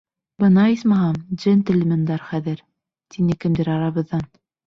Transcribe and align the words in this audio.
Бына, 0.43 0.61
исмаһам, 0.75 1.19
джентельмендар 1.41 2.25
хәҙер!— 2.31 2.65
тине 3.17 3.39
кемдер 3.45 3.73
арабыҙҙан. 3.77 4.27